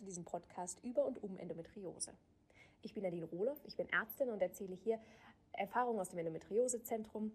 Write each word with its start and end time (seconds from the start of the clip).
zu 0.00 0.06
diesem 0.06 0.24
Podcast 0.24 0.82
über 0.82 1.04
und 1.04 1.22
um 1.22 1.36
Endometriose. 1.36 2.12
Ich 2.80 2.94
bin 2.94 3.02
Nadine 3.02 3.26
Rohloff, 3.26 3.60
ich 3.66 3.76
bin 3.76 3.86
Ärztin 3.90 4.30
und 4.30 4.40
erzähle 4.40 4.74
hier 4.74 4.98
Erfahrungen 5.52 6.00
aus 6.00 6.08
dem 6.08 6.18
Endometriosezentrum, 6.18 7.32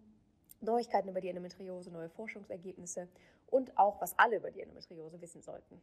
Neuigkeiten 0.61 1.09
über 1.09 1.21
die 1.21 1.29
Endometriose, 1.29 1.91
neue 1.91 2.09
Forschungsergebnisse 2.09 3.07
und 3.45 3.77
auch, 3.77 4.01
was 4.01 4.17
alle 4.17 4.37
über 4.37 4.49
die 4.49 4.61
Endometriose 4.61 5.21
wissen 5.21 5.43
sollten. 5.43 5.79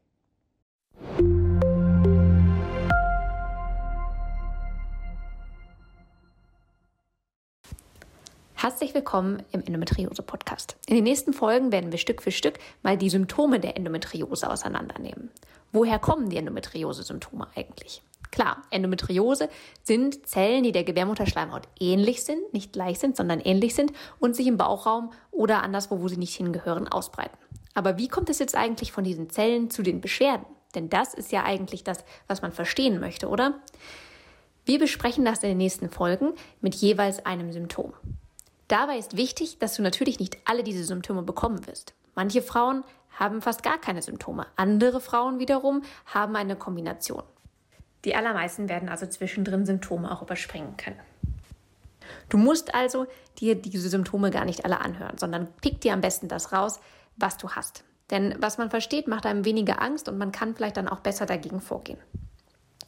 Herzlich 8.62 8.94
willkommen 8.94 9.42
im 9.50 9.60
Endometriose-Podcast. 9.60 10.76
In 10.86 10.94
den 10.94 11.02
nächsten 11.02 11.32
Folgen 11.32 11.72
werden 11.72 11.90
wir 11.90 11.98
Stück 11.98 12.22
für 12.22 12.30
Stück 12.30 12.60
mal 12.84 12.96
die 12.96 13.10
Symptome 13.10 13.58
der 13.58 13.76
Endometriose 13.76 14.48
auseinandernehmen. 14.48 15.32
Woher 15.72 15.98
kommen 15.98 16.30
die 16.30 16.36
Endometriose-Symptome 16.36 17.48
eigentlich? 17.56 18.02
Klar, 18.30 18.62
Endometriose 18.70 19.48
sind 19.82 20.28
Zellen, 20.28 20.62
die 20.62 20.70
der 20.70 20.84
Gebärmutterschleimhaut 20.84 21.66
ähnlich 21.80 22.22
sind, 22.22 22.52
nicht 22.52 22.72
gleich 22.72 23.00
sind, 23.00 23.16
sondern 23.16 23.40
ähnlich 23.40 23.74
sind 23.74 23.92
und 24.20 24.36
sich 24.36 24.46
im 24.46 24.58
Bauchraum 24.58 25.12
oder 25.32 25.64
anderswo, 25.64 26.00
wo 26.00 26.06
sie 26.06 26.16
nicht 26.16 26.36
hingehören, 26.36 26.86
ausbreiten. 26.86 27.36
Aber 27.74 27.98
wie 27.98 28.06
kommt 28.06 28.30
es 28.30 28.38
jetzt 28.38 28.54
eigentlich 28.54 28.92
von 28.92 29.02
diesen 29.02 29.28
Zellen 29.28 29.70
zu 29.70 29.82
den 29.82 30.00
Beschwerden? 30.00 30.46
Denn 30.76 30.88
das 30.88 31.14
ist 31.14 31.32
ja 31.32 31.42
eigentlich 31.42 31.82
das, 31.82 32.04
was 32.28 32.42
man 32.42 32.52
verstehen 32.52 33.00
möchte, 33.00 33.28
oder? 33.28 33.60
Wir 34.64 34.78
besprechen 34.78 35.24
das 35.24 35.42
in 35.42 35.48
den 35.48 35.58
nächsten 35.58 35.90
Folgen 35.90 36.34
mit 36.60 36.76
jeweils 36.76 37.26
einem 37.26 37.50
Symptom. 37.50 37.92
Dabei 38.72 38.96
ist 38.96 39.18
wichtig, 39.18 39.58
dass 39.58 39.74
du 39.74 39.82
natürlich 39.82 40.18
nicht 40.18 40.38
alle 40.46 40.62
diese 40.62 40.82
Symptome 40.84 41.22
bekommen 41.22 41.66
wirst. 41.66 41.92
Manche 42.14 42.40
Frauen 42.40 42.84
haben 43.10 43.42
fast 43.42 43.62
gar 43.62 43.78
keine 43.78 44.00
Symptome. 44.00 44.46
Andere 44.56 45.02
Frauen 45.02 45.38
wiederum 45.38 45.82
haben 46.06 46.36
eine 46.36 46.56
Kombination. 46.56 47.22
Die 48.06 48.14
allermeisten 48.14 48.70
werden 48.70 48.88
also 48.88 49.04
zwischendrin 49.04 49.66
Symptome 49.66 50.10
auch 50.10 50.22
überspringen 50.22 50.78
können. 50.78 50.98
Du 52.30 52.38
musst 52.38 52.74
also 52.74 53.06
dir 53.40 53.56
diese 53.56 53.90
Symptome 53.90 54.30
gar 54.30 54.46
nicht 54.46 54.64
alle 54.64 54.80
anhören, 54.80 55.18
sondern 55.18 55.48
pick 55.60 55.82
dir 55.82 55.92
am 55.92 56.00
besten 56.00 56.28
das 56.28 56.54
raus, 56.54 56.80
was 57.18 57.36
du 57.36 57.50
hast. 57.50 57.84
Denn 58.10 58.36
was 58.38 58.56
man 58.56 58.70
versteht, 58.70 59.06
macht 59.06 59.26
einem 59.26 59.44
weniger 59.44 59.82
Angst 59.82 60.08
und 60.08 60.16
man 60.16 60.32
kann 60.32 60.54
vielleicht 60.54 60.78
dann 60.78 60.88
auch 60.88 61.00
besser 61.00 61.26
dagegen 61.26 61.60
vorgehen. 61.60 61.98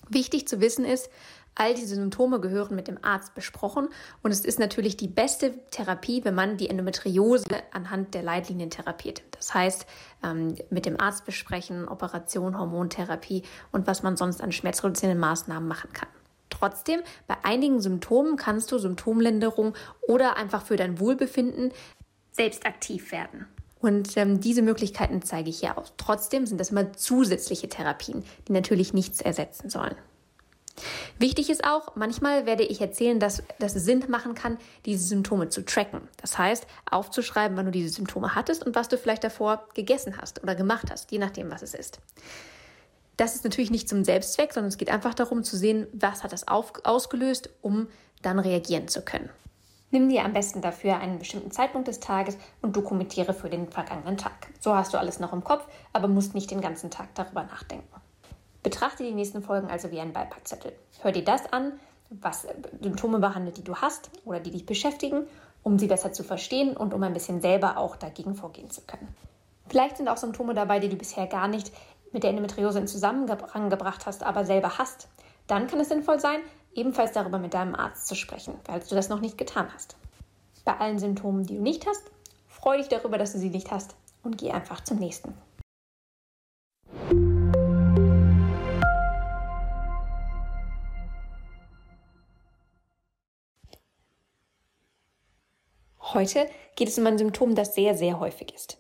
Wichtig 0.09 0.49
zu 0.49 0.63
wissen 0.63 0.87
ist, 0.87 1.11
all 1.55 1.75
diese 1.75 1.95
Symptome 1.95 2.41
gehören 2.41 2.75
mit 2.75 2.89
dem 2.89 2.99
Arzt 3.03 3.35
besprochen 3.35 3.89
und 4.23 4.31
es 4.31 4.45
ist 4.45 4.59
natürlich 4.59 4.97
die 4.97 5.09
beste 5.09 5.53
Therapie, 5.71 6.25
wenn 6.25 6.35
man 6.35 6.57
die 6.57 6.69
Endometriose 6.69 7.47
anhand 7.73 8.15
der 8.15 8.23
Leitlinien 8.23 8.71
therapiert. 8.71 9.23
Das 9.33 9.55
heißt, 9.55 9.87
ähm, 10.23 10.57
mit 10.71 10.87
dem 10.87 11.01
Arzt 11.01 11.25
besprechen, 11.25 11.89
Operation, 11.89 12.59
Hormontherapie 12.59 13.43
und 13.73 13.87
was 13.87 14.03
man 14.03 14.17
sonst 14.17 14.43
an 14.43 14.53
schmerzreduzierenden 14.53 15.21
Maßnahmen 15.21 15.69
machen 15.69 15.93
kann. 15.93 16.09
Trotzdem, 16.51 17.01
bei 17.27 17.37
einigen 17.43 17.81
Symptomen 17.81 18.37
kannst 18.37 18.71
du 18.71 18.79
Symptomlinderung 18.79 19.75
oder 20.07 20.37
einfach 20.37 20.63
für 20.63 20.77
dein 20.77 21.01
Wohlbefinden 21.01 21.73
selbst 22.33 22.67
aktiv 22.67 23.13
werden. 23.13 23.47
Und 23.81 24.17
ähm, 24.17 24.41
diese 24.41 24.63
Möglichkeiten 24.63 25.21
zeige 25.21 25.51
ich 25.51 25.61
hier 25.61 25.77
auch. 25.77 25.91
Trotzdem 25.99 26.47
sind 26.47 26.59
das 26.59 26.71
immer 26.71 26.95
zusätzliche 26.95 27.69
Therapien, 27.69 28.25
die 28.49 28.53
natürlich 28.53 28.95
nichts 28.95 29.21
ersetzen 29.21 29.69
sollen. 29.69 29.95
Wichtig 31.19 31.49
ist 31.49 31.65
auch, 31.65 31.95
manchmal 31.95 32.45
werde 32.45 32.65
ich 32.65 32.81
erzählen, 32.81 33.21
dass, 33.21 33.43
es 33.61 33.73
Sinn 33.73 34.05
machen 34.09 34.35
kann, 34.35 34.59
diese 34.85 35.05
Symptome 35.05 35.49
zu 35.49 35.65
tracken. 35.65 36.09
Das 36.21 36.39
heißt, 36.39 36.67
aufzuschreiben, 36.91 37.57
wann 37.57 37.67
du 37.67 37.73
diese 37.73 37.89
Symptome 37.89 38.35
hattest 38.35 38.67
und 38.67 38.75
was 38.75 38.89
du 38.89 38.99
vielleicht 38.99 39.23
davor 39.23 39.69
gegessen 39.75 40.17
hast 40.21 40.43
oder 40.43 40.55
gemacht 40.55 40.91
hast, 40.91 41.13
je 41.13 41.19
nachdem, 41.19 41.51
was 41.51 41.63
es 41.63 41.75
ist. 41.75 42.01
Das 43.17 43.37
ist 43.37 43.45
natürlich 43.45 43.71
nicht 43.71 43.89
zum 43.89 44.05
Selbstzweck, 44.05 44.53
sondern 44.53 44.69
es 44.69 44.77
geht 44.77 44.91
einfach 44.91 45.15
darum 45.15 45.45
zu 45.45 45.57
sehen, 45.57 45.87
was 45.93 46.25
hat 46.25 46.33
das 46.33 46.49
auf, 46.49 46.73
ausgelöst, 46.83 47.49
um 47.63 47.87
dann 48.23 48.41
reagieren 48.41 48.89
zu 48.89 49.03
können. 49.03 49.31
Nimm 49.93 50.09
dir 50.09 50.25
am 50.25 50.33
besten 50.33 50.61
dafür 50.61 50.97
einen 50.97 51.21
bestimmten 51.21 51.53
Zeitpunkt 51.53 51.87
des 51.87 52.01
Tages 52.01 52.37
und 52.61 52.75
dokumentiere 52.75 53.33
für 53.33 53.49
den 53.49 53.69
vergangenen 53.71 54.17
Tag. 54.17 54.49
So 54.59 54.75
hast 54.75 54.93
du 54.93 54.99
alles 54.99 55.21
noch 55.21 55.33
im 55.33 55.45
Kopf, 55.45 55.69
aber 55.93 56.09
musst 56.09 56.35
nicht 56.35 56.51
den 56.51 56.61
ganzen 56.61 56.91
Tag 56.91 57.15
darüber 57.15 57.45
nachdenken. 57.45 57.87
Betrachte 58.65 59.05
die 59.05 59.13
nächsten 59.13 59.43
Folgen 59.43 59.69
also 59.69 59.91
wie 59.91 60.01
einen 60.01 60.15
Beipackzettel. 60.15 60.73
Hör 61.03 61.13
dir 61.13 61.23
das 61.23 61.53
an, 61.53 61.75
was 62.09 62.47
Symptome 62.81 63.19
behandelt, 63.19 63.59
die 63.59 63.63
du 63.63 63.77
hast 63.77 64.11
oder 64.25 64.41
die 64.41 64.51
dich 64.51 64.65
beschäftigen, 64.65 65.27
um 65.63 65.79
sie 65.79 65.87
besser 65.87 66.15
zu 66.15 66.25
verstehen 66.25 66.75
und 66.75 66.95
um 66.95 67.03
ein 67.03 67.13
bisschen 67.13 67.43
selber 67.43 67.77
auch 67.77 67.95
dagegen 67.95 68.35
vorgehen 68.35 68.71
zu 68.71 68.81
können. 68.81 69.15
Vielleicht 69.69 69.99
sind 69.99 70.09
auch 70.09 70.17
Symptome 70.17 70.55
dabei, 70.55 70.81
die 70.81 70.89
du 70.89 70.97
bisher 70.97 71.27
gar 71.27 71.47
nicht 71.47 71.73
mit 72.13 72.23
der 72.23 72.31
Endometriose 72.31 72.79
in 72.79 72.87
Zusammenhang 72.87 73.69
gebracht 73.69 74.07
hast, 74.07 74.23
aber 74.23 74.47
selber 74.47 74.79
hast. 74.79 75.09
Dann 75.47 75.67
kann 75.67 75.81
es 75.81 75.91
sinnvoll 75.91 76.19
sein, 76.19 76.41
ebenfalls 76.75 77.13
darüber 77.13 77.39
mit 77.39 77.53
deinem 77.53 77.75
Arzt 77.75 78.07
zu 78.07 78.15
sprechen, 78.15 78.55
falls 78.65 78.89
du 78.89 78.95
das 78.95 79.11
noch 79.11 79.21
nicht 79.21 79.37
getan 79.37 79.69
hast. 79.75 79.97
Bei 80.65 80.79
allen 80.79 80.99
Symptomen, 80.99 81.45
die 81.45 81.57
du 81.57 81.63
nicht 81.63 81.87
hast, 81.87 82.11
freu 82.49 82.79
dich 82.79 82.89
darüber, 82.89 83.19
dass 83.19 83.33
du 83.33 83.39
sie 83.39 83.51
nicht 83.51 83.71
hast 83.71 83.95
und 84.23 84.39
geh 84.39 84.53
einfach 84.53 84.83
zum 84.83 84.99
nächsten. 84.99 85.35
Heute 96.15 96.49
geht 96.77 96.87
es 96.87 96.97
um 96.97 97.07
ein 97.07 97.19
Symptom, 97.19 97.57
das 97.57 97.75
sehr, 97.75 97.97
sehr 97.97 98.21
häufig 98.21 98.55
ist. 98.55 98.79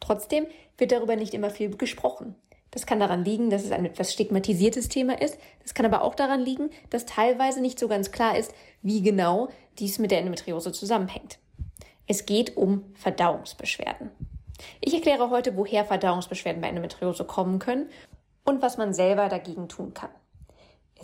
Trotzdem 0.00 0.46
wird 0.76 0.92
darüber 0.92 1.16
nicht 1.16 1.32
immer 1.32 1.48
viel 1.48 1.74
gesprochen. 1.76 2.34
Das 2.70 2.84
kann 2.84 3.00
daran 3.00 3.24
liegen, 3.24 3.48
dass 3.48 3.64
es 3.64 3.72
ein 3.72 3.86
etwas 3.86 4.12
stigmatisiertes 4.12 4.90
Thema 4.90 5.18
ist. 5.18 5.38
Das 5.62 5.72
kann 5.72 5.86
aber 5.86 6.02
auch 6.02 6.14
daran 6.14 6.40
liegen, 6.40 6.68
dass 6.90 7.06
teilweise 7.06 7.62
nicht 7.62 7.78
so 7.78 7.88
ganz 7.88 8.12
klar 8.12 8.36
ist, 8.36 8.52
wie 8.82 9.00
genau 9.00 9.48
dies 9.78 9.98
mit 9.98 10.10
der 10.10 10.18
Endometriose 10.18 10.72
zusammenhängt. 10.72 11.38
Es 12.06 12.26
geht 12.26 12.56
um 12.56 12.84
Verdauungsbeschwerden. 12.94 14.10
Ich 14.82 14.92
erkläre 14.92 15.30
heute, 15.30 15.56
woher 15.56 15.86
Verdauungsbeschwerden 15.86 16.60
bei 16.60 16.68
Endometriose 16.68 17.24
kommen 17.24 17.60
können 17.60 17.88
und 18.44 18.60
was 18.60 18.76
man 18.76 18.92
selber 18.92 19.30
dagegen 19.30 19.68
tun 19.68 19.94
kann. 19.94 20.10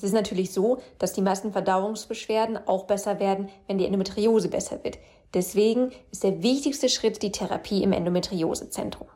Es 0.00 0.04
ist 0.04 0.12
natürlich 0.14 0.50
so, 0.50 0.80
dass 0.98 1.12
die 1.12 1.20
meisten 1.20 1.52
Verdauungsbeschwerden 1.52 2.56
auch 2.66 2.84
besser 2.84 3.20
werden, 3.20 3.50
wenn 3.66 3.76
die 3.76 3.84
Endometriose 3.84 4.48
besser 4.48 4.82
wird. 4.82 4.96
Deswegen 5.34 5.90
ist 6.10 6.24
der 6.24 6.42
wichtigste 6.42 6.88
Schritt 6.88 7.22
die 7.22 7.30
Therapie 7.30 7.82
im 7.82 7.92
Endometriosezentrum. 7.92 9.08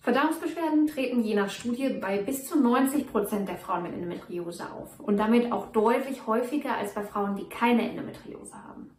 Verdauungsbeschwerden 0.00 0.86
treten 0.86 1.22
je 1.22 1.34
nach 1.34 1.50
Studie 1.50 1.90
bei 2.00 2.22
bis 2.22 2.46
zu 2.46 2.58
90 2.58 3.06
Prozent 3.12 3.50
der 3.50 3.58
Frauen 3.58 3.82
mit 3.82 3.92
Endometriose 3.92 4.64
auf 4.72 4.98
und 4.98 5.18
damit 5.18 5.52
auch 5.52 5.66
deutlich 5.72 6.26
häufiger 6.26 6.74
als 6.74 6.94
bei 6.94 7.02
Frauen, 7.02 7.36
die 7.36 7.50
keine 7.50 7.82
Endometriose 7.82 8.54
haben. 8.54 8.96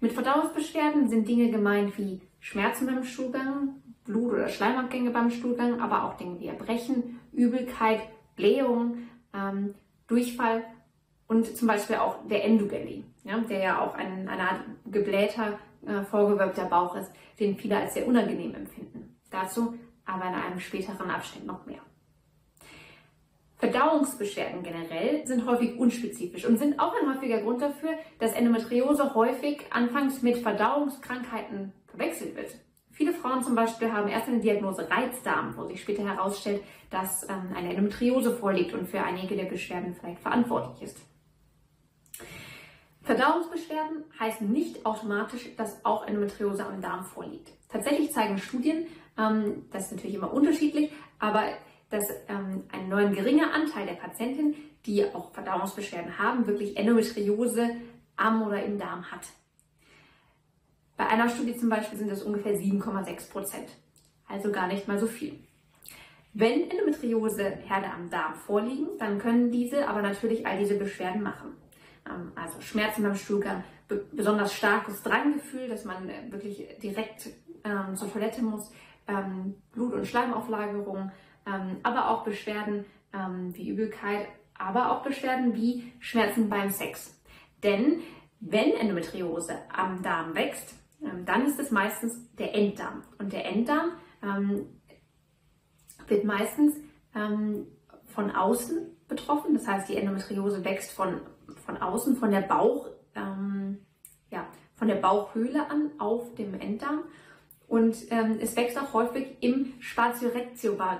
Mit 0.00 0.12
Verdauungsbeschwerden 0.12 1.08
sind 1.08 1.28
Dinge 1.28 1.50
gemeint 1.50 1.96
wie 1.96 2.20
Schmerzen 2.46 2.86
beim 2.86 3.02
Stuhlgang, 3.02 3.82
Blut- 4.04 4.34
oder 4.34 4.48
Schleimabgänge 4.48 5.10
beim 5.10 5.32
Stuhlgang, 5.32 5.80
aber 5.80 6.04
auch 6.04 6.16
Dinge 6.16 6.38
wie 6.38 6.46
Erbrechen, 6.46 7.18
Übelkeit, 7.32 8.02
Blähung, 8.36 8.98
ähm, 9.34 9.74
Durchfall 10.06 10.62
und 11.26 11.56
zum 11.56 11.66
Beispiel 11.66 11.96
auch 11.96 12.24
der 12.28 12.44
Endogelli, 12.44 13.04
ja, 13.24 13.38
der 13.38 13.58
ja 13.58 13.80
auch 13.80 13.94
ein, 13.96 14.28
eine 14.28 14.48
Art 14.48 14.60
geblähter, 14.84 15.58
äh, 15.84 16.02
vorgewölbter 16.04 16.66
Bauch 16.66 16.94
ist, 16.94 17.10
den 17.40 17.56
viele 17.56 17.78
als 17.78 17.94
sehr 17.94 18.06
unangenehm 18.06 18.54
empfinden. 18.54 19.16
Dazu 19.28 19.74
aber 20.04 20.28
in 20.28 20.34
einem 20.34 20.60
späteren 20.60 21.10
Abschnitt 21.10 21.44
noch 21.44 21.66
mehr. 21.66 21.80
Verdauungsbeschwerden 23.56 24.62
generell 24.62 25.26
sind 25.26 25.46
häufig 25.46 25.76
unspezifisch 25.80 26.44
und 26.44 26.58
sind 26.58 26.78
auch 26.78 26.94
ein 26.94 27.12
häufiger 27.12 27.40
Grund 27.40 27.60
dafür, 27.60 27.90
dass 28.20 28.34
Endometriose 28.34 29.16
häufig 29.16 29.64
anfangs 29.70 30.22
mit 30.22 30.36
Verdauungskrankheiten 30.36 31.72
verwechselt 31.96 32.36
wird. 32.36 32.50
Viele 32.90 33.12
Frauen 33.12 33.42
zum 33.42 33.54
Beispiel 33.54 33.92
haben 33.92 34.08
erst 34.08 34.28
eine 34.28 34.40
Diagnose 34.40 34.88
Reizdarm, 34.90 35.54
wo 35.56 35.64
sich 35.64 35.82
später 35.82 36.04
herausstellt, 36.04 36.62
dass 36.90 37.28
ähm, 37.28 37.52
eine 37.54 37.70
Endometriose 37.70 38.34
vorliegt 38.34 38.72
und 38.72 38.88
für 38.88 39.02
einige 39.02 39.36
der 39.36 39.44
Beschwerden 39.44 39.94
vielleicht 39.94 40.20
verantwortlich 40.20 40.82
ist. 40.82 40.98
Verdauungsbeschwerden 43.02 44.04
heißen 44.18 44.50
nicht 44.50 44.84
automatisch, 44.86 45.54
dass 45.56 45.84
auch 45.84 46.06
Endometriose 46.06 46.64
am 46.66 46.80
Darm 46.80 47.04
vorliegt. 47.04 47.50
Tatsächlich 47.68 48.12
zeigen 48.12 48.38
Studien, 48.38 48.86
ähm, 49.18 49.66
das 49.70 49.86
ist 49.86 49.92
natürlich 49.92 50.16
immer 50.16 50.32
unterschiedlich, 50.32 50.90
aber 51.18 51.44
dass 51.90 52.04
ähm, 52.28 52.64
ein 52.72 52.88
neuen 52.88 53.14
geringer 53.14 53.52
Anteil 53.52 53.86
der 53.86 53.94
Patientinnen, 53.94 54.54
die 54.86 55.04
auch 55.04 55.32
Verdauungsbeschwerden 55.32 56.18
haben, 56.18 56.46
wirklich 56.46 56.76
Endometriose 56.76 57.76
am 58.16 58.42
oder 58.42 58.64
im 58.64 58.78
Darm 58.78 59.10
hat. 59.10 59.26
Bei 60.96 61.06
einer 61.06 61.28
Studie 61.28 61.56
zum 61.56 61.68
Beispiel 61.68 61.98
sind 61.98 62.10
es 62.10 62.22
ungefähr 62.22 62.54
7,6 62.54 63.30
Prozent, 63.30 63.68
also 64.28 64.50
gar 64.50 64.66
nicht 64.66 64.88
mal 64.88 64.98
so 64.98 65.06
viel. 65.06 65.38
Wenn 66.32 66.70
Endometrioseherde 66.70 67.90
am 67.90 68.10
Darm 68.10 68.34
vorliegen, 68.34 68.88
dann 68.98 69.18
können 69.18 69.50
diese 69.50 69.88
aber 69.88 70.02
natürlich 70.02 70.46
all 70.46 70.58
diese 70.58 70.76
Beschwerden 70.76 71.22
machen. 71.22 71.56
Ähm, 72.06 72.32
also 72.34 72.60
Schmerzen 72.60 73.02
beim 73.02 73.14
Stuhlgang, 73.14 73.64
besonders 74.12 74.52
starkes 74.52 75.02
Dranggefühl, 75.02 75.68
dass 75.68 75.84
man 75.84 76.08
äh, 76.08 76.30
wirklich 76.30 76.66
direkt 76.82 77.30
ähm, 77.64 77.96
zur 77.96 78.12
Toilette 78.12 78.42
muss, 78.42 78.70
ähm, 79.08 79.54
Blut- 79.72 79.94
und 79.94 80.06
Schleimauflagerung, 80.06 81.10
aber 81.84 82.10
auch 82.10 82.24
Beschwerden 82.24 82.84
wie 83.52 83.68
Übelkeit, 83.68 84.26
aber 84.58 84.90
auch 84.90 85.04
Beschwerden 85.04 85.54
wie 85.54 85.92
Schmerzen 86.00 86.48
beim 86.48 86.70
Sex. 86.70 87.22
Denn 87.62 88.02
wenn 88.40 88.72
Endometriose 88.72 89.56
am 89.72 90.02
Darm 90.02 90.34
wächst, 90.34 90.74
dann 91.00 91.46
ist 91.46 91.58
es 91.58 91.70
meistens 91.70 92.32
der 92.34 92.54
Enddarm. 92.54 93.02
Und 93.18 93.32
der 93.32 93.46
Enddarm 93.46 93.92
ähm, 94.22 94.66
wird 96.06 96.24
meistens 96.24 96.74
ähm, 97.14 97.66
von 98.06 98.30
außen 98.30 98.96
betroffen. 99.08 99.54
Das 99.54 99.66
heißt, 99.66 99.88
die 99.88 99.96
Endometriose 99.96 100.64
wächst 100.64 100.92
von, 100.92 101.20
von 101.64 101.76
außen, 101.76 102.16
von 102.16 102.30
der 102.30 102.42
Bauch, 102.42 102.88
ähm, 103.14 103.78
ja, 104.30 104.46
von 104.74 104.88
der 104.88 104.96
Bauchhöhle 104.96 105.68
an 105.70 105.90
auf 105.98 106.34
dem 106.34 106.54
Enddarm. 106.54 107.04
Und 107.68 107.96
ähm, 108.10 108.38
es 108.40 108.56
wächst 108.56 108.78
auch 108.78 108.92
häufig 108.92 109.36
im 109.40 109.74
Spatio 109.80 110.30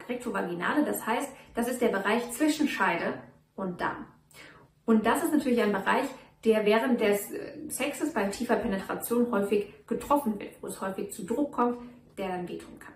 rectovaginale. 0.09 0.85
Das 0.85 1.07
heißt, 1.07 1.31
das 1.55 1.69
ist 1.69 1.81
der 1.81 1.89
Bereich 1.89 2.33
zwischen 2.33 2.69
Scheide 2.69 3.15
und 3.55 3.81
Darm. 3.81 4.07
Und 4.85 5.07
das 5.07 5.23
ist 5.23 5.33
natürlich 5.33 5.63
ein 5.63 5.73
Bereich, 5.73 6.07
der 6.47 6.65
während 6.65 7.01
des 7.01 7.33
äh, 7.33 7.69
Sexes 7.69 8.15
bei 8.15 8.29
tiefer 8.29 8.57
Penetration 8.57 9.31
häufig 9.33 9.75
getroffen 9.87 10.39
wird, 10.39 10.55
wo 10.63 10.69
es 10.69 10.81
häufig 10.81 11.13
zu 11.13 11.27
Druck 11.27 11.53
kommt, 11.53 11.79
der 12.17 12.29
dann 12.29 12.49
wehtun 12.49 12.79
kann. 12.79 12.95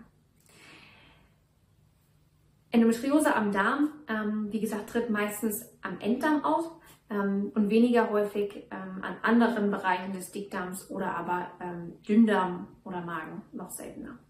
Endometriose 2.70 3.35
am 3.35 3.50
Darm, 3.50 3.91
ähm, 4.08 4.52
wie 4.52 4.61
gesagt, 4.61 4.91
tritt 4.91 5.11
meistens 5.11 5.69
am 5.82 5.99
Enddarm 5.99 6.44
aus 6.44 6.70
ähm, 7.11 7.50
und 7.56 7.69
weniger 7.69 8.11
häufig 8.11 8.69
ähm, 8.70 9.02
an 9.02 9.17
anderen 9.23 9.73
Bereichen 9.73 10.12
des 10.12 10.31
Dickdarms 10.31 10.88
oder 10.88 11.17
aber 11.17 11.50
ähm, 11.61 11.94
Dünndarm 12.06 12.69
oder 12.85 13.00
Magen 13.00 13.43
noch 13.53 13.70
seltener. 13.70 14.20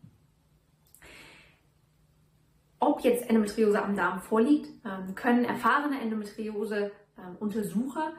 Ob 2.78 3.02
jetzt 3.02 3.28
Endometriose 3.28 3.82
am 3.82 3.94
Darm 3.94 4.22
vorliegt, 4.22 4.70
ähm, 4.86 5.14
können 5.14 5.44
erfahrene 5.44 6.00
Endometriose-Untersucher 6.00 8.06
ähm, 8.06 8.14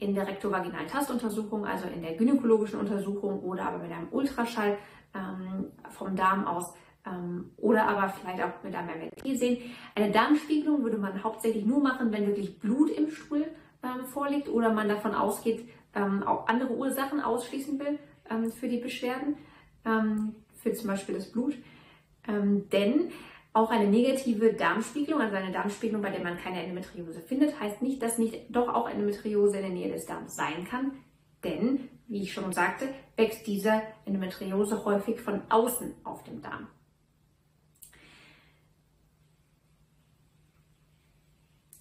in 0.00 0.14
der 0.14 0.26
rektovaginalen 0.26 0.88
Tastuntersuchung, 0.88 1.64
also 1.64 1.86
in 1.86 2.02
der 2.02 2.16
gynäkologischen 2.16 2.80
Untersuchung 2.80 3.40
oder 3.40 3.66
aber 3.66 3.78
mit 3.78 3.92
einem 3.92 4.08
Ultraschall 4.10 4.78
vom 5.90 6.16
Darm 6.16 6.44
aus 6.44 6.74
ähm, 7.06 7.50
oder 7.56 7.86
aber 7.86 8.08
vielleicht 8.08 8.42
auch 8.42 8.62
mit 8.62 8.74
einem 8.74 8.88
MRT 8.88 9.38
sehen. 9.38 9.58
Eine 9.94 10.10
Darmspiegelung 10.10 10.82
würde 10.82 10.98
man 10.98 11.22
hauptsächlich 11.22 11.64
nur 11.64 11.82
machen, 11.82 12.12
wenn 12.12 12.26
wirklich 12.26 12.58
Blut 12.58 12.90
im 12.90 13.10
Stuhl 13.10 13.46
ähm, 13.82 14.06
vorliegt 14.06 14.48
oder 14.48 14.72
man 14.72 14.88
davon 14.88 15.14
ausgeht, 15.14 15.68
ähm, 15.94 16.22
auch 16.22 16.46
andere 16.48 16.72
Ursachen 16.74 17.20
ausschließen 17.20 17.78
will 17.78 17.98
ähm, 18.30 18.50
für 18.50 18.68
die 18.68 18.78
Beschwerden, 18.78 19.36
ähm, 19.84 20.34
für 20.54 20.72
zum 20.72 20.88
Beispiel 20.88 21.14
das 21.14 21.30
Blut. 21.30 21.54
Ähm, 22.26 22.68
denn 22.70 23.10
auch 23.54 23.70
eine 23.70 23.86
negative 23.86 24.52
Darmspiegelung, 24.52 25.20
also 25.20 25.36
eine 25.36 25.52
Darmspiegelung, 25.52 26.02
bei 26.02 26.10
der 26.10 26.22
man 26.22 26.36
keine 26.36 26.60
Endometriose 26.60 27.22
findet, 27.22 27.58
heißt 27.58 27.82
nicht, 27.82 28.02
dass 28.02 28.18
nicht 28.18 28.54
doch 28.54 28.68
auch 28.68 28.90
Endometriose 28.90 29.56
in 29.56 29.62
der 29.62 29.72
Nähe 29.72 29.92
des 29.92 30.06
Darms 30.06 30.34
sein 30.34 30.64
kann. 30.64 30.92
Denn, 31.44 31.88
wie 32.08 32.22
ich 32.22 32.32
schon 32.32 32.52
sagte, 32.52 32.88
wächst 33.16 33.46
diese 33.46 33.82
Endometriose 34.06 34.84
häufig 34.84 35.20
von 35.20 35.42
außen 35.50 35.94
auf 36.02 36.24
dem 36.24 36.42
Darm. 36.42 36.66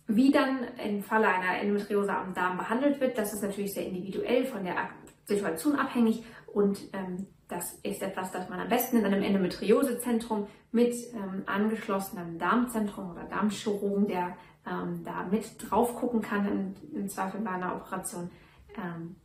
Wie 0.06 0.32
dann 0.32 0.68
im 0.78 1.02
Falle 1.02 1.28
einer 1.28 1.60
Endometriose 1.60 2.16
am 2.16 2.36
Darm 2.36 2.58
behandelt 2.58 3.02
wird, 3.02 3.18
das 3.18 3.34
ist 3.34 3.42
natürlich 3.42 3.74
sehr 3.74 3.88
individuell 3.88 4.46
von 4.46 4.64
der 4.64 4.90
Situation 5.26 5.76
abhängig 5.76 6.24
und 6.46 6.78
ähm, 6.94 7.33
das 7.48 7.74
ist 7.84 8.02
etwas, 8.02 8.32
das 8.32 8.50
man 8.50 8.60
am 8.60 8.70
besten 8.70 8.98
in 8.98 9.06
einem 9.06 9.22
Endometriosezentrum 9.22 10.48
mit 10.72 10.94
ähm, 11.14 11.44
angeschlossenem 11.46 12.40
Darmzentrum 12.40 13.12
oder 13.12 13.26
Darmchirurgen, 13.26 14.08
der 14.08 14.38
ähm, 14.66 15.04
da 15.04 15.24
mit 15.30 15.46
drauf 15.60 15.96
gucken 15.96 16.22
kann, 16.22 16.48
im, 16.48 16.98
im 17.00 17.10
Zweifel 17.10 17.42
bei 17.42 17.52
einer 17.52 17.76
Operation, 17.76 18.30
ähm, 18.78 19.16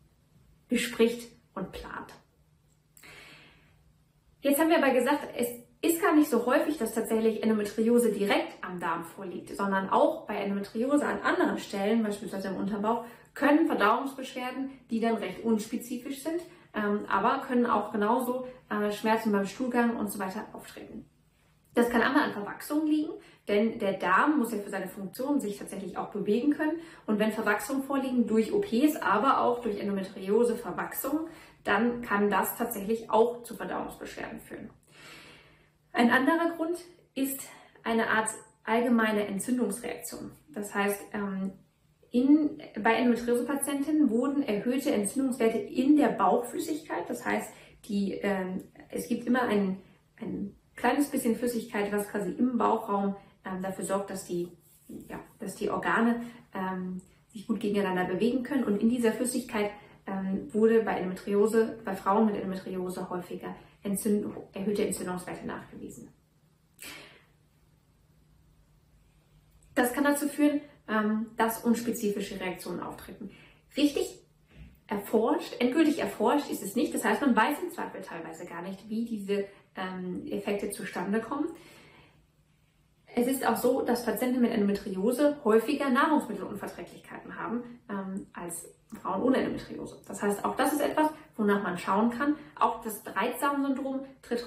bespricht 0.69 1.31
und 1.55 1.73
plant. 1.73 2.15
Jetzt 4.41 4.61
haben 4.61 4.69
wir 4.69 4.79
aber 4.79 4.93
gesagt, 4.93 5.29
es 5.37 5.49
ist 5.81 6.03
gar 6.03 6.15
nicht 6.15 6.29
so 6.29 6.45
häufig, 6.47 6.77
dass 6.77 6.95
tatsächlich 6.95 7.43
Endometriose 7.43 8.13
direkt 8.13 8.63
am 8.63 8.81
Darm 8.81 9.05
vorliegt, 9.05 9.57
sondern 9.57 9.89
auch 9.89 10.27
bei 10.27 10.37
Endometriose 10.37 11.07
an 11.07 11.21
anderen 11.23 11.59
Stellen, 11.59 12.03
beispielsweise 12.03 12.49
im 12.49 12.57
Unterbauch, 12.57 13.05
können 13.35 13.67
Verdauungsbeschwerden, 13.67 14.71
die 14.91 15.01
dann 15.01 15.15
recht 15.17 15.45
unspezifisch 15.45 16.23
sind, 16.23 16.41
ähm, 16.79 17.07
aber 17.09 17.43
können 17.47 17.67
auch 17.67 17.91
genauso 17.91 18.47
äh, 18.71 18.93
Schmerzen 18.93 19.33
beim 19.33 19.47
Stuhlgang 19.47 19.97
und 19.97 20.11
so 20.11 20.19
weiter 20.19 20.47
auftreten. 20.53 21.05
Das 21.75 21.91
kann 21.91 22.03
einmal 22.03 22.25
an 22.25 22.33
Verwachsungen 22.33 22.87
liegen, 22.87 23.13
denn 23.47 23.79
der 23.79 23.95
Darm 23.95 24.39
muss 24.39 24.53
ja 24.53 24.59
für 24.59 24.71
seine 24.71 24.89
Funktion 24.89 25.41
sich 25.41 25.59
tatsächlich 25.59 25.97
auch 25.97 26.11
bewegen 26.11 26.51
können. 26.51 26.81
Und 27.07 27.19
wenn 27.19 27.33
Verwachsungen 27.33 27.85
vorliegen 27.85 28.27
durch 28.27 28.53
OPs, 28.53 28.97
aber 28.97 29.41
auch 29.41 29.61
durch 29.61 29.79
Endometriose 29.79 30.57
Verwachsungen, 30.57 31.29
dann 31.65 32.03
kann 32.03 32.31
das 32.31 32.57
tatsächlich 32.57 33.11
auch 33.11 33.43
zu 33.43 33.55
Verdauungsbeschwerden 33.55 34.41
führen. 34.41 34.71
Ein 35.93 36.11
anderer 36.11 36.51
Grund 36.57 36.79
ist 37.15 37.41
eine 37.85 38.09
Art 38.09 38.29
allgemeine 38.65 39.27
Entzündungsreaktion. 39.27 40.33
Das 40.53 40.75
heißt, 40.75 41.01
ähm, 41.13 41.53
in, 42.11 42.63
bei 42.83 42.95
Endometriose-Patientinnen 42.95 44.11
wurden 44.11 44.43
erhöhte 44.43 44.93
Entzündungswerte 44.93 45.59
in 45.59 45.97
der 45.97 46.09
Bauchflüssigkeit. 46.09 47.09
Das 47.09 47.25
heißt, 47.25 47.51
die, 47.85 48.15
ähm, 48.15 48.65
es 48.89 49.09
gibt 49.09 49.27
immer 49.27 49.43
ein, 49.43 49.79
ein 50.21 50.55
kleines 50.75 51.09
bisschen 51.09 51.37
Flüssigkeit, 51.37 51.93
was 51.93 52.09
quasi 52.09 52.31
im 52.31 52.57
Bauchraum 52.57 53.17
ähm, 53.45 53.63
dafür 53.63 53.85
sorgt, 53.85 54.11
dass 54.11 54.25
die, 54.25 54.49
ja, 55.09 55.21
dass 55.39 55.55
die 55.57 55.71
Organe 55.71 56.23
ähm, 56.55 57.01
sich 57.29 57.47
gut 57.47 57.61
gegeneinander 57.61 58.05
bewegen 58.05 58.43
können. 58.43 58.65
Und 58.65 58.81
in 58.81 58.89
dieser 58.89 59.13
Flüssigkeit 59.13 59.71
ähm, 60.07 60.53
wurde 60.53 60.83
bei 60.83 60.93
Endometriose, 60.93 61.79
bei 61.85 61.95
Frauen 61.95 62.27
mit 62.27 62.37
Endometriose 62.37 63.11
häufiger 63.11 63.55
Entzünd 63.83 64.35
erhöhte 64.55 64.87
Entzündungswerte 64.87 65.47
nachgewiesen. 65.47 66.09
Das 69.75 69.93
kann 69.93 70.05
dazu 70.05 70.29
führen, 70.29 70.61
ähm, 70.89 71.27
dass 71.37 71.65
unspezifische 71.65 72.41
Reaktionen 72.41 72.81
auftreten. 72.81 73.31
Richtig 73.77 74.19
erforscht, 74.87 75.55
endgültig 75.61 75.99
erforscht 75.99 76.51
ist 76.51 76.63
es 76.63 76.75
nicht. 76.75 76.95
Das 76.95 77.05
heißt, 77.05 77.21
man 77.21 77.37
weiß 77.37 77.59
im 77.63 77.71
Zweifel 77.71 78.01
teilweise 78.01 78.47
gar 78.47 78.63
nicht, 78.63 78.89
wie 78.89 79.05
diese 79.05 79.45
ähm, 79.77 80.27
Effekte 80.31 80.71
zustande 80.71 81.21
kommen. 81.21 81.49
Es 83.15 83.27
ist 83.27 83.47
auch 83.47 83.57
so, 83.57 83.83
dass 83.83 84.05
Patienten 84.05 84.41
mit 84.41 84.53
Endometriose 84.53 85.39
häufiger 85.45 85.91
Nahrungsmittelunverträglichkeiten 85.91 87.39
haben 87.39 87.63
ähm, 87.89 88.27
als 88.33 88.67
Frauen 89.03 89.23
ohne 89.23 89.39
Endometriose. 89.39 90.01
Das 90.07 90.23
heißt, 90.23 90.45
auch 90.45 90.57
das 90.57 90.73
ist 90.73 90.81
etwas, 90.81 91.11
wonach 91.37 91.63
man 91.63 91.77
schauen 91.79 92.11
kann. 92.11 92.37
Auch 92.59 92.83
das 92.83 93.03
Reizdarmsyndrom 93.07 94.05
tritt 94.23 94.47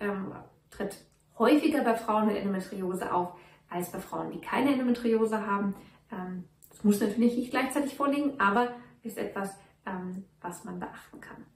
ähm, 0.00 0.32
tritt 0.70 0.96
häufiger 1.38 1.82
bei 1.82 1.94
Frauen 1.94 2.26
mit 2.26 2.36
Endometriose 2.36 3.12
auf 3.12 3.34
als 3.72 3.90
bei 3.90 4.00
Frauen, 4.00 4.30
die 4.30 4.40
keine 4.40 4.72
Endometriose 4.72 5.46
haben. 5.46 5.74
Ähm, 6.10 6.44
das 6.70 6.84
muss 6.84 7.00
natürlich 7.00 7.36
nicht 7.36 7.50
gleichzeitig 7.50 7.96
vorliegen, 7.96 8.38
aber 8.38 8.72
ist 9.02 9.18
etwas, 9.18 9.56
ähm, 9.86 10.24
was 10.40 10.64
man 10.64 10.78
beachten 10.78 11.20
kann. 11.20 11.46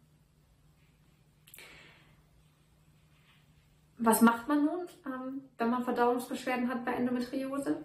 Was 3.98 4.20
macht 4.20 4.46
man 4.48 4.64
nun, 4.64 4.86
ähm, 5.06 5.42
wenn 5.56 5.70
man 5.70 5.84
Verdauungsbeschwerden 5.84 6.68
hat 6.68 6.84
bei 6.84 6.92
Endometriose? 6.92 7.84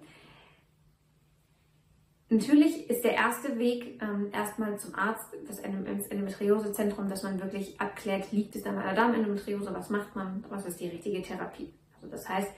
Natürlich 2.30 2.90
ist 2.90 3.04
der 3.04 3.14
erste 3.14 3.60
Weg 3.60 4.02
erstmal 4.32 4.80
zum 4.80 4.96
Arzt, 4.96 5.36
das 5.48 5.60
Endometriosezentrum, 5.60 7.10
dass 7.10 7.24
man 7.24 7.42
wirklich 7.42 7.80
abklärt, 7.82 8.32
liegt 8.32 8.56
es 8.56 8.66
an 8.66 8.78
einer 8.78 8.94
Darmendometriose, 8.94 9.74
was 9.74 9.90
macht 9.90 10.16
man, 10.16 10.46
was 10.48 10.66
ist 10.66 10.80
die 10.80 10.88
richtige 10.88 11.22
Therapie. 11.22 11.74
Also 11.94 12.08
das 12.08 12.30
heißt, 12.30 12.50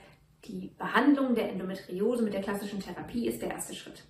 die 0.44 0.72
Behandlung 0.78 1.34
der 1.34 1.50
Endometriose 1.50 2.22
mit 2.22 2.34
der 2.34 2.42
klassischen 2.42 2.80
Therapie 2.80 3.26
ist 3.26 3.42
der 3.42 3.50
erste 3.50 3.74
Schritt. 3.74 4.04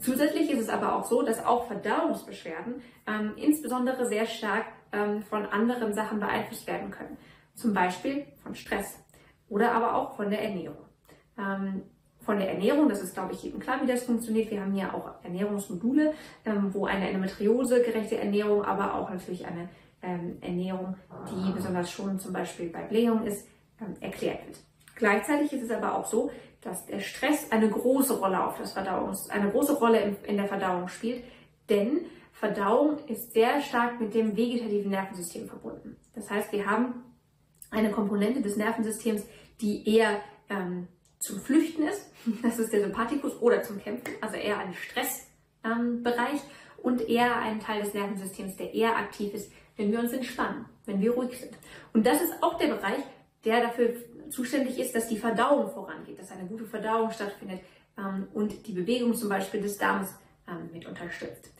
Zusätzlich 0.00 0.50
ist 0.50 0.60
es 0.60 0.68
aber 0.68 0.94
auch 0.94 1.04
so, 1.04 1.22
dass 1.22 1.44
auch 1.44 1.66
Verdauungsbeschwerden 1.66 2.82
ähm, 3.06 3.32
insbesondere 3.36 4.06
sehr 4.06 4.26
stark 4.26 4.66
ähm, 4.92 5.22
von 5.22 5.46
anderen 5.46 5.92
Sachen 5.92 6.20
beeinflusst 6.20 6.66
werden 6.66 6.90
können. 6.90 7.16
Zum 7.54 7.74
Beispiel 7.74 8.26
von 8.42 8.54
Stress 8.54 8.98
oder 9.48 9.72
aber 9.72 9.94
auch 9.96 10.16
von 10.16 10.30
der 10.30 10.42
Ernährung. 10.42 10.84
Ähm, 11.38 11.82
von 12.20 12.38
der 12.38 12.52
Ernährung, 12.52 12.88
das 12.88 13.02
ist, 13.02 13.14
glaube 13.14 13.32
ich, 13.32 13.42
jedem 13.42 13.58
klar, 13.58 13.82
wie 13.82 13.86
das 13.86 14.04
funktioniert. 14.04 14.50
Wir 14.50 14.60
haben 14.60 14.72
hier 14.72 14.94
auch 14.94 15.10
Ernährungsmodule, 15.24 16.14
ähm, 16.44 16.72
wo 16.72 16.86
eine 16.86 17.08
Endometriose-gerechte 17.08 18.18
Ernährung, 18.18 18.64
aber 18.64 18.94
auch 18.94 19.10
natürlich 19.10 19.44
eine 19.44 19.68
ähm, 20.02 20.38
Ernährung, 20.40 20.96
die 21.28 21.52
besonders 21.52 21.90
schon 21.90 22.18
zum 22.20 22.32
Beispiel 22.32 22.68
bei 22.68 22.82
Blähung 22.82 23.24
ist, 23.24 23.48
ähm, 23.80 23.94
erklärt 24.00 24.46
wird. 24.46 24.58
Gleichzeitig 25.02 25.52
ist 25.52 25.64
es 25.64 25.70
aber 25.72 25.96
auch 25.96 26.06
so, 26.06 26.30
dass 26.60 26.86
der 26.86 27.00
Stress 27.00 27.50
eine 27.50 27.68
große 27.68 28.20
Rolle 28.20 28.46
auf 28.46 28.56
das 28.56 28.72
Verdauungs, 28.72 29.28
eine 29.30 29.50
große 29.50 29.72
Rolle 29.72 30.16
in, 30.22 30.36
der 30.36 30.46
Verdauung 30.46 30.86
spielt, 30.86 31.24
denn 31.68 32.02
Verdauung 32.30 32.98
ist 33.08 33.32
sehr 33.32 33.60
stark 33.62 34.00
mit 34.00 34.14
dem 34.14 34.36
vegetativen 34.36 34.92
Nervensystem 34.92 35.48
verbunden. 35.48 35.96
Das 36.14 36.30
heißt, 36.30 36.52
wir 36.52 36.70
haben 36.70 37.02
eine 37.72 37.90
Komponente 37.90 38.42
des 38.42 38.56
Nervensystems, 38.56 39.24
die 39.60 39.92
eher 39.92 40.20
ähm, 40.48 40.86
zum 41.18 41.40
Flüchten 41.40 41.82
ist. 41.82 42.08
Das 42.44 42.60
ist 42.60 42.72
der 42.72 42.82
Sympathikus 42.82 43.42
oder 43.42 43.60
zum 43.64 43.80
Kämpfen, 43.82 44.14
also 44.20 44.36
eher 44.36 44.56
ein 44.60 44.72
Stressbereich 44.72 45.24
ähm, 45.64 46.80
und 46.80 47.08
eher 47.08 47.38
ein 47.38 47.58
Teil 47.58 47.82
des 47.82 47.92
Nervensystems, 47.92 48.54
der 48.54 48.72
eher 48.72 48.96
aktiv 48.96 49.34
ist, 49.34 49.50
wenn 49.76 49.90
wir 49.90 49.98
uns 49.98 50.12
entspannen, 50.12 50.66
wenn 50.86 51.00
wir 51.00 51.12
ruhig 51.12 51.40
sind. 51.40 51.58
Und 51.92 52.06
das 52.06 52.22
ist 52.22 52.40
auch 52.40 52.56
der 52.56 52.68
Bereich, 52.68 53.02
der 53.44 53.62
dafür 53.62 53.96
zuständig 54.32 54.78
ist, 54.78 54.94
dass 54.94 55.08
die 55.08 55.18
Verdauung 55.18 55.70
vorangeht, 55.70 56.18
dass 56.18 56.30
eine 56.30 56.48
gute 56.48 56.64
Verdauung 56.64 57.10
stattfindet 57.10 57.60
ähm, 57.98 58.26
und 58.32 58.66
die 58.66 58.72
Bewegung 58.72 59.14
zum 59.14 59.28
Beispiel 59.28 59.60
des 59.60 59.78
Darms 59.78 60.14
ähm, 60.48 60.70
mit 60.72 60.86
unterstützt. 60.86 61.52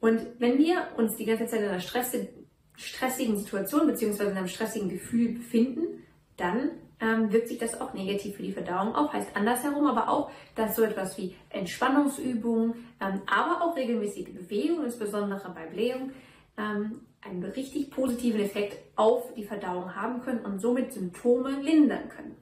Und 0.00 0.20
wenn 0.38 0.58
wir 0.58 0.88
uns 0.96 1.16
die 1.16 1.24
ganze 1.24 1.46
Zeit 1.46 1.60
in 1.60 1.68
einer 1.68 1.80
stressigen 1.80 3.36
Situation 3.36 3.86
beziehungsweise 3.86 4.30
in 4.30 4.36
einem 4.36 4.48
stressigen 4.48 4.88
Gefühl 4.88 5.32
befinden, 5.32 6.04
dann 6.36 6.70
ähm, 7.00 7.32
wirkt 7.32 7.48
sich 7.48 7.58
das 7.58 7.80
auch 7.80 7.94
negativ 7.94 8.36
für 8.36 8.42
die 8.42 8.52
Verdauung 8.52 8.94
auf. 8.94 9.12
Heißt 9.12 9.34
andersherum 9.34 9.86
aber 9.86 10.08
auch, 10.08 10.30
dass 10.54 10.76
so 10.76 10.82
etwas 10.82 11.16
wie 11.18 11.34
Entspannungsübungen, 11.50 12.74
ähm, 13.00 13.22
aber 13.26 13.62
auch 13.62 13.76
regelmäßige 13.76 14.32
Bewegung, 14.32 14.84
insbesondere 14.84 15.50
bei 15.54 15.66
Blähung, 15.66 16.12
ähm, 16.58 17.00
einen 17.20 17.44
richtig 17.44 17.90
positiven 17.90 18.40
Effekt 18.40 18.78
auf 18.96 19.32
die 19.34 19.44
Verdauung 19.44 19.94
haben 19.94 20.20
können 20.22 20.44
und 20.44 20.60
somit 20.60 20.92
Symptome 20.92 21.60
lindern 21.62 22.08
können. 22.08 22.36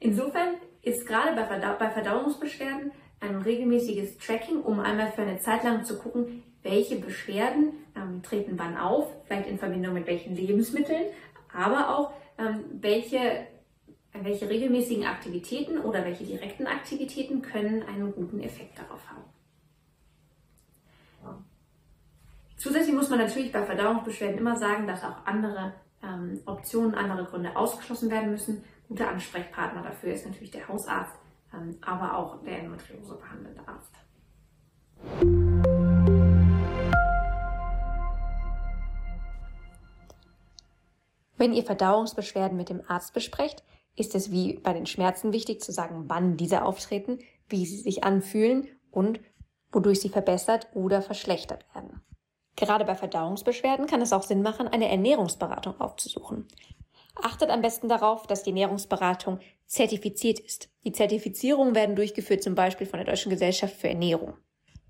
Insofern 0.00 0.54
ist 0.82 1.06
gerade 1.06 1.34
bei, 1.34 1.44
Verdau 1.44 1.76
bei 1.78 1.90
Verdauungsbeschwerden 1.90 2.92
ein 3.20 3.42
regelmäßiges 3.42 4.18
Tracking, 4.18 4.60
um 4.60 4.78
einmal 4.80 5.10
für 5.12 5.22
eine 5.22 5.38
Zeit 5.40 5.64
lang 5.64 5.84
zu 5.84 5.98
gucken, 5.98 6.44
welche 6.62 6.96
Beschwerden 6.96 7.72
ähm, 7.96 8.22
treten 8.22 8.58
wann 8.58 8.76
auf, 8.76 9.08
vielleicht 9.24 9.48
in 9.48 9.58
Verbindung 9.58 9.94
mit 9.94 10.06
welchen 10.06 10.36
Lebensmitteln, 10.36 11.06
aber 11.52 11.96
auch 11.96 12.12
ähm, 12.38 12.64
welche, 12.80 13.46
welche 14.12 14.48
regelmäßigen 14.48 15.04
Aktivitäten 15.04 15.78
oder 15.78 16.04
welche 16.04 16.24
direkten 16.24 16.66
Aktivitäten 16.66 17.42
können 17.42 17.82
einen 17.82 18.12
guten 18.12 18.40
Effekt 18.40 18.78
darauf 18.78 19.00
haben. 19.10 19.24
Zusätzlich 22.68 22.94
muss 22.94 23.08
man 23.08 23.20
natürlich 23.20 23.50
bei 23.50 23.64
Verdauungsbeschwerden 23.64 24.36
immer 24.36 24.54
sagen, 24.54 24.86
dass 24.86 25.02
auch 25.02 25.24
andere 25.24 25.72
ähm, 26.02 26.38
Optionen, 26.44 26.94
andere 26.94 27.24
Gründe 27.24 27.56
ausgeschlossen 27.56 28.10
werden 28.10 28.30
müssen. 28.30 28.62
Guter 28.88 29.08
Ansprechpartner 29.08 29.82
dafür 29.82 30.12
ist 30.12 30.26
natürlich 30.26 30.50
der 30.50 30.68
Hausarzt, 30.68 31.14
ähm, 31.54 31.78
aber 31.80 32.18
auch 32.18 32.42
der 32.42 32.58
Endometriose 32.58 33.14
behandelnde 33.14 33.62
Arzt. 33.66 33.94
Wenn 41.38 41.54
ihr 41.54 41.64
Verdauungsbeschwerden 41.64 42.58
mit 42.58 42.68
dem 42.68 42.82
Arzt 42.86 43.14
besprecht, 43.14 43.64
ist 43.96 44.14
es 44.14 44.30
wie 44.30 44.58
bei 44.58 44.74
den 44.74 44.84
Schmerzen 44.84 45.32
wichtig 45.32 45.62
zu 45.62 45.72
sagen, 45.72 46.04
wann 46.08 46.36
diese 46.36 46.60
auftreten, 46.64 47.18
wie 47.48 47.64
sie 47.64 47.78
sich 47.78 48.04
anfühlen 48.04 48.68
und 48.90 49.20
wodurch 49.72 50.00
sie 50.00 50.10
verbessert 50.10 50.68
oder 50.74 51.00
verschlechtert 51.00 51.64
werden. 51.74 52.02
Gerade 52.58 52.84
bei 52.84 52.96
Verdauungsbeschwerden 52.96 53.86
kann 53.86 54.02
es 54.02 54.12
auch 54.12 54.24
Sinn 54.24 54.42
machen, 54.42 54.66
eine 54.66 54.88
Ernährungsberatung 54.88 55.80
aufzusuchen. 55.80 56.48
Achtet 57.14 57.50
am 57.50 57.62
besten 57.62 57.88
darauf, 57.88 58.26
dass 58.26 58.42
die 58.42 58.50
Ernährungsberatung 58.50 59.38
zertifiziert 59.66 60.40
ist. 60.40 60.68
Die 60.82 60.90
Zertifizierungen 60.90 61.76
werden 61.76 61.94
durchgeführt 61.94 62.42
zum 62.42 62.56
Beispiel 62.56 62.88
von 62.88 62.98
der 62.98 63.06
Deutschen 63.06 63.30
Gesellschaft 63.30 63.76
für 63.76 63.88
Ernährung. 63.88 64.34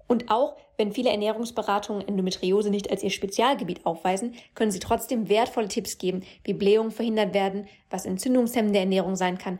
Und 0.07 0.31
auch 0.31 0.57
wenn 0.79 0.93
viele 0.93 1.11
Ernährungsberatungen 1.11 2.09
Endometriose 2.09 2.71
nicht 2.71 2.91
als 2.91 3.03
ihr 3.03 3.11
Spezialgebiet 3.11 3.85
aufweisen, 3.85 4.35
können 4.55 4.71
sie 4.71 4.79
trotzdem 4.79 5.29
wertvolle 5.29 5.69
Tipps 5.69 5.99
geben, 5.99 6.23
wie 6.45 6.55
Blähungen 6.55 6.91
verhindert 6.91 7.35
werden, 7.35 7.67
was 7.91 8.07
entzündungshemmende 8.07 8.79
Ernährung 8.79 9.15
sein 9.15 9.37
kann 9.37 9.59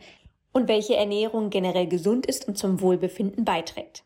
und 0.51 0.67
welche 0.67 0.95
Ernährung 0.95 1.51
generell 1.51 1.85
gesund 1.85 2.25
ist 2.25 2.47
und 2.47 2.57
zum 2.57 2.81
Wohlbefinden 2.81 3.45
beiträgt. 3.45 4.03